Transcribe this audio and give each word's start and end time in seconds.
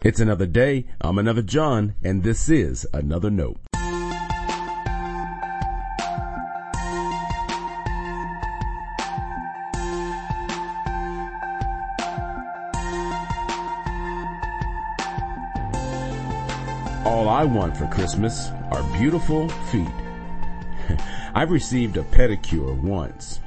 It's 0.00 0.20
another 0.20 0.46
day. 0.46 0.84
I'm 1.00 1.18
another 1.18 1.42
John, 1.42 1.96
and 2.04 2.22
this 2.22 2.48
is 2.48 2.86
another 2.94 3.30
note. 3.30 3.58
All 17.04 17.28
I 17.28 17.42
want 17.42 17.76
for 17.76 17.88
Christmas 17.88 18.50
are 18.70 18.84
beautiful 18.96 19.48
feet. 19.48 19.88
I've 21.34 21.50
received 21.50 21.96
a 21.96 22.04
pedicure 22.04 22.80
once. 22.80 23.40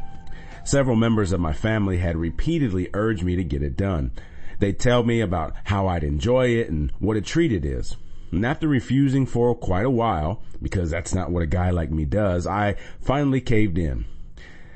Several 0.65 0.97
members 0.97 1.31
of 1.31 1.39
my 1.39 1.53
family 1.53 1.99
had 1.99 2.17
repeatedly 2.17 2.89
urged 2.93 3.23
me 3.23 3.37
to 3.37 3.43
get 3.45 3.63
it 3.63 3.77
done. 3.77 4.11
They'd 4.61 4.79
tell 4.79 5.01
me 5.01 5.21
about 5.21 5.55
how 5.63 5.87
I'd 5.87 6.03
enjoy 6.03 6.49
it 6.49 6.69
and 6.69 6.91
what 6.99 7.17
a 7.17 7.21
treat 7.21 7.51
it 7.51 7.65
is. 7.65 7.97
And 8.31 8.45
after 8.45 8.67
refusing 8.67 9.25
for 9.25 9.55
quite 9.55 9.87
a 9.87 9.89
while, 9.89 10.43
because 10.61 10.91
that's 10.91 11.15
not 11.15 11.31
what 11.31 11.41
a 11.41 11.47
guy 11.47 11.71
like 11.71 11.89
me 11.89 12.05
does, 12.05 12.45
I 12.45 12.75
finally 13.01 13.41
caved 13.41 13.79
in. 13.79 14.05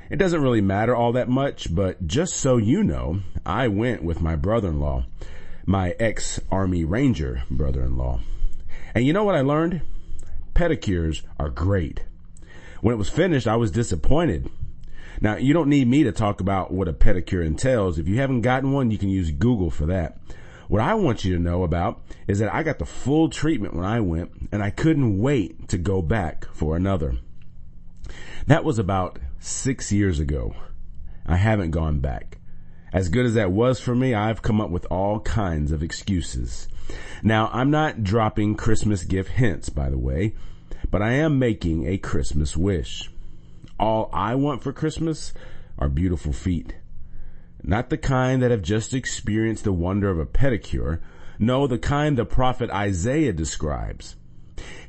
It 0.10 0.16
doesn't 0.16 0.42
really 0.42 0.60
matter 0.60 0.96
all 0.96 1.12
that 1.12 1.30
much, 1.30 1.74
but 1.74 2.08
just 2.08 2.36
so 2.38 2.58
you 2.58 2.84
know, 2.84 3.20
I 3.46 3.68
went 3.68 4.04
with 4.04 4.22
my 4.22 4.36
brother-in-law, 4.36 5.06
my 5.68 5.92
ex-army 6.00 6.84
ranger 6.84 7.44
brother-in-law. 7.52 8.22
And 8.96 9.06
you 9.06 9.14
know 9.14 9.24
what 9.24 9.36
I 9.36 9.42
learned? 9.42 9.82
Pedicures 10.56 11.22
are 11.38 11.50
great. 11.52 12.04
When 12.82 12.96
it 12.96 12.98
was 12.98 13.10
finished, 13.10 13.46
I 13.48 13.58
was 13.58 13.70
disappointed 13.70 14.50
now, 15.22 15.38
you 15.38 15.54
don't 15.54 15.70
need 15.70 15.88
me 15.88 16.04
to 16.04 16.12
talk 16.12 16.42
about 16.42 16.72
what 16.72 16.88
a 16.88 16.94
pedicure 16.94 17.46
entails. 17.46 17.98
If 17.98 18.08
you 18.08 18.20
haven't 18.20 18.42
gotten 18.42 18.72
one, 18.72 18.92
you 18.92 18.98
can 18.98 19.10
use 19.10 19.32
Google 19.32 19.70
for 19.70 19.86
that. 19.88 20.18
What 20.68 20.82
I 20.82 20.96
want 20.96 21.24
you 21.24 21.34
to 21.36 21.42
know 21.42 21.64
about 21.64 22.02
is 22.28 22.40
that 22.40 22.54
I 22.54 22.64
got 22.64 22.80
the 22.80 22.86
full 22.86 23.30
treatment 23.30 23.76
when 23.76 23.86
I 23.86 24.00
went 24.00 24.32
and 24.52 24.64
I 24.64 24.72
couldn't 24.72 25.20
wait 25.20 25.68
to 25.70 25.78
go 25.78 26.02
back 26.02 26.46
for 26.54 26.76
another. 26.76 27.18
That 28.48 28.64
was 28.64 28.80
about 28.80 29.20
six 29.40 29.92
years 29.92 30.20
ago. 30.20 30.56
I 31.26 31.38
haven't 31.38 31.72
gone 31.72 32.00
back. 32.00 32.40
As 32.92 33.10
good 33.10 33.26
as 33.26 33.34
that 33.34 33.52
was 33.52 33.80
for 33.80 33.94
me, 33.96 34.14
I've 34.14 34.42
come 34.42 34.62
up 34.62 34.70
with 34.70 34.88
all 34.90 35.20
kinds 35.20 35.72
of 35.72 35.84
excuses. 35.84 36.68
Now, 37.24 37.50
I'm 37.52 37.72
not 37.72 38.04
dropping 38.04 38.56
Christmas 38.56 39.04
gift 39.04 39.32
hints, 39.32 39.70
by 39.70 39.90
the 39.90 39.98
way, 39.98 40.34
but 40.90 41.02
I 41.02 41.14
am 41.14 41.40
making 41.40 41.88
a 41.88 41.98
Christmas 41.98 42.56
wish. 42.56 43.10
All 43.80 44.10
I 44.14 44.36
want 44.36 44.64
for 44.64 44.72
Christmas 44.72 45.34
are 45.78 45.90
beautiful 45.90 46.34
feet. 46.34 46.76
Not 47.64 47.90
the 47.90 47.98
kind 47.98 48.42
that 48.42 48.52
have 48.52 48.62
just 48.62 48.94
experienced 48.94 49.64
the 49.64 49.74
wonder 49.74 50.10
of 50.10 50.20
a 50.20 50.26
pedicure. 50.26 51.02
No, 51.40 51.68
the 51.68 51.78
kind 51.78 52.18
the 52.18 52.26
prophet 52.26 52.70
Isaiah 52.70 53.34
describes. 53.34 54.16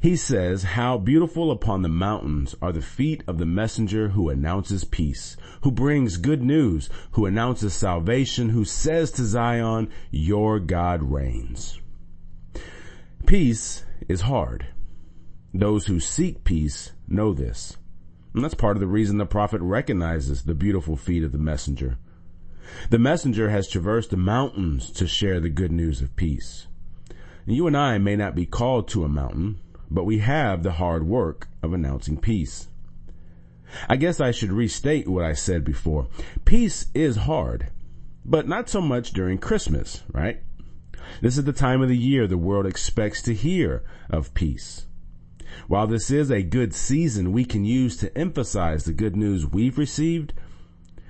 He 0.01 0.15
says, 0.15 0.63
how 0.63 0.99
beautiful 0.99 1.51
upon 1.51 1.83
the 1.83 1.89
mountains 1.89 2.55
are 2.63 2.71
the 2.71 2.83
feet 2.83 3.25
of 3.27 3.39
the 3.39 3.47
messenger 3.47 4.11
who 4.11 4.29
announces 4.29 4.85
peace, 4.85 5.37
who 5.63 5.73
brings 5.73 6.19
good 6.19 6.43
news, 6.43 6.89
who 7.13 7.27
announces 7.27 7.75
salvation, 7.75 8.51
who 8.51 8.65
says 8.65 9.11
to 9.13 9.25
Zion, 9.25 9.91
your 10.13 10.61
God 10.61 11.03
reigns. 11.03 11.81
Peace 13.27 13.85
is 14.09 14.21
hard. 14.21 14.69
Those 15.53 15.87
who 15.87 15.99
seek 15.99 16.45
peace 16.45 16.93
know 17.09 17.33
this. 17.33 17.77
And 18.37 18.45
that's 18.45 18.55
part 18.55 18.77
of 18.77 18.83
the 18.83 18.87
reason 18.87 19.17
the 19.17 19.25
prophet 19.25 19.63
recognizes 19.63 20.43
the 20.43 20.55
beautiful 20.55 20.95
feet 20.95 21.25
of 21.25 21.33
the 21.33 21.39
messenger. 21.39 21.97
The 22.91 22.99
messenger 22.99 23.49
has 23.49 23.67
traversed 23.67 24.11
the 24.11 24.19
mountains 24.19 24.91
to 24.91 25.07
share 25.07 25.41
the 25.41 25.49
good 25.49 25.73
news 25.73 26.03
of 26.03 26.15
peace. 26.17 26.67
You 27.47 27.67
and 27.67 27.75
I 27.75 27.97
may 27.97 28.15
not 28.15 28.35
be 28.35 28.45
called 28.45 28.89
to 28.89 29.05
a 29.05 29.09
mountain, 29.09 29.61
but 29.91 30.05
we 30.05 30.19
have 30.19 30.63
the 30.63 30.73
hard 30.73 31.07
work 31.07 31.49
of 31.63 31.73
announcing 31.73 32.19
peace. 32.19 32.69
I 33.89 33.97
guess 33.97 34.21
I 34.21 34.33
should 34.33 34.53
restate 34.53 35.09
what 35.09 35.25
I 35.25 35.33
said 35.33 35.65
before. 35.65 36.09
Peace 36.45 36.89
is 36.93 37.17
hard, 37.17 37.69
but 38.23 38.47
not 38.47 38.69
so 38.69 38.83
much 38.83 39.13
during 39.13 39.39
Christmas, 39.39 40.03
right? 40.13 40.43
This 41.23 41.39
is 41.39 41.45
the 41.45 41.55
time 41.55 41.81
of 41.81 41.89
the 41.89 41.97
year 41.97 42.27
the 42.27 42.37
world 42.37 42.67
expects 42.67 43.23
to 43.23 43.33
hear 43.33 43.83
of 44.11 44.35
peace. 44.35 44.85
While 45.69 45.87
this 45.87 46.11
is 46.11 46.31
a 46.31 46.43
good 46.43 46.75
season 46.75 47.33
we 47.33 47.45
can 47.45 47.65
use 47.65 47.97
to 47.99 48.17
emphasize 48.17 48.85
the 48.85 48.93
good 48.93 49.17
news 49.17 49.47
we've 49.47 49.79
received, 49.79 50.33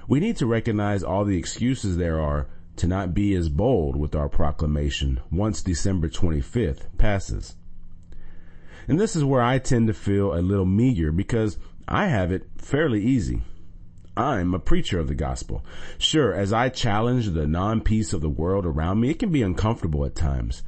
we 0.08 0.20
need 0.20 0.36
to 0.36 0.46
recognize 0.46 1.02
all 1.02 1.24
the 1.24 1.38
excuses 1.38 1.96
there 1.96 2.20
are 2.20 2.48
to 2.76 2.86
not 2.86 3.14
be 3.14 3.34
as 3.34 3.48
bold 3.48 3.96
with 3.96 4.14
our 4.14 4.28
proclamation 4.28 5.20
once 5.30 5.62
December 5.62 6.08
25th 6.08 6.86
passes. 6.98 7.56
And 8.88 9.00
this 9.00 9.16
is 9.16 9.24
where 9.24 9.42
I 9.42 9.58
tend 9.58 9.88
to 9.88 9.94
feel 9.94 10.34
a 10.34 10.40
little 10.40 10.66
meager 10.66 11.10
because 11.10 11.58
I 11.88 12.06
have 12.06 12.30
it 12.30 12.48
fairly 12.58 13.02
easy. 13.02 13.42
I'm 14.16 14.54
a 14.54 14.58
preacher 14.58 14.98
of 14.98 15.08
the 15.08 15.14
gospel. 15.14 15.64
Sure, 15.98 16.32
as 16.32 16.52
I 16.52 16.68
challenge 16.68 17.30
the 17.30 17.46
non-peace 17.46 18.12
of 18.12 18.22
the 18.22 18.30
world 18.30 18.64
around 18.64 19.00
me, 19.00 19.10
it 19.10 19.18
can 19.18 19.30
be 19.30 19.42
uncomfortable 19.42 20.04
at 20.04 20.14
times. 20.14 20.62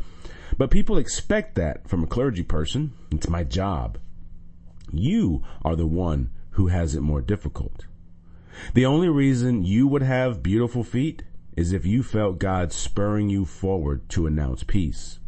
But 0.59 0.73
people 0.73 0.99
expect 0.99 1.55
that 1.55 1.89
from 1.89 2.03
a 2.03 2.09
clergy 2.09 2.43
person. 2.43 2.93
It's 3.13 3.29
my 3.29 3.45
job. 3.45 3.97
You 4.93 5.45
are 5.63 5.77
the 5.77 5.87
one 5.87 6.31
who 6.51 6.67
has 6.67 6.97
it 6.97 7.01
more 7.01 7.21
difficult. 7.21 7.87
The 8.75 8.85
only 8.85 9.09
reason 9.09 9.63
you 9.63 9.87
would 9.87 10.03
have 10.03 10.43
beautiful 10.43 10.83
feet 10.83 11.23
is 11.57 11.73
if 11.73 11.87
you 11.87 12.03
felt 12.03 12.41
God 12.41 12.73
spurring 12.73 13.31
you 13.31 13.45
forward 13.45 14.09
to 14.11 14.27
announce 14.27 14.65
peace. 14.65 15.21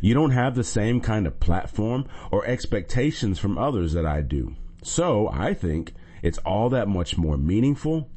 You 0.00 0.12
don't 0.12 0.32
have 0.32 0.56
the 0.56 0.64
same 0.64 1.00
kind 1.00 1.28
of 1.28 1.38
platform 1.38 2.06
or 2.32 2.44
expectations 2.44 3.38
from 3.38 3.58
others 3.58 3.92
that 3.92 4.06
I 4.06 4.22
do. 4.22 4.56
So 4.82 5.28
I 5.28 5.54
think 5.54 5.94
it's 6.20 6.38
all 6.38 6.68
that 6.70 6.88
much 6.88 7.16
more 7.16 7.36
meaningful, 7.36 8.10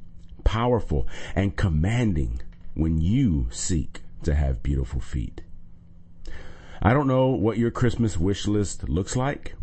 powerful, 0.44 1.08
and 1.35 1.56
commanding 1.56 2.41
when 2.73 3.00
you 3.00 3.47
seek 3.52 4.02
to 4.23 4.34
have 4.34 4.63
beautiful 4.63 5.02
feet. 5.02 5.41
I 6.81 6.94
don't 6.94 7.08
know 7.08 7.28
what 7.28 7.59
your 7.59 7.69
Christmas 7.69 8.18
wish 8.18 8.47
list 8.47 8.90
looks 8.90 9.16
like, 9.16 9.56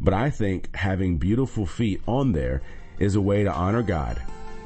but 0.00 0.14
I 0.14 0.30
think 0.30 0.74
having 0.74 1.18
beautiful 1.18 1.66
feet 1.66 2.00
on 2.06 2.32
there 2.32 2.62
is 2.98 3.14
a 3.14 3.20
way 3.20 3.44
to 3.44 3.52
honor 3.52 3.82
God, 3.82 4.22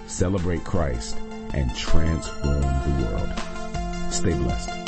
celebrate 0.07 0.63
Christ, 0.63 1.17
and 1.55 1.75
transform 1.75 2.61
the 2.61 3.09
world. 3.11 4.13
Stay 4.13 4.35
blessed. 4.35 4.88